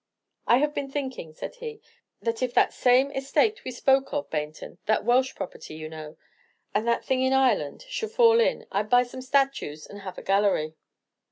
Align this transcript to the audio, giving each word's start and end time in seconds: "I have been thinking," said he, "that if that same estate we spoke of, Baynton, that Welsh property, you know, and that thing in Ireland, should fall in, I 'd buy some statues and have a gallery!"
"I 0.47 0.57
have 0.57 0.73
been 0.73 0.89
thinking," 0.89 1.31
said 1.31 1.57
he, 1.57 1.79
"that 2.23 2.41
if 2.41 2.55
that 2.55 2.73
same 2.73 3.11
estate 3.11 3.63
we 3.63 3.69
spoke 3.69 4.11
of, 4.13 4.31
Baynton, 4.31 4.79
that 4.87 5.05
Welsh 5.05 5.35
property, 5.35 5.75
you 5.75 5.87
know, 5.89 6.17
and 6.73 6.87
that 6.87 7.05
thing 7.05 7.21
in 7.21 7.33
Ireland, 7.33 7.85
should 7.87 8.09
fall 8.09 8.39
in, 8.39 8.65
I 8.71 8.81
'd 8.81 8.89
buy 8.89 9.03
some 9.03 9.21
statues 9.21 9.85
and 9.85 9.99
have 9.99 10.17
a 10.17 10.23
gallery!" 10.23 10.73